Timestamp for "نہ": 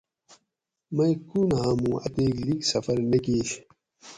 3.11-3.17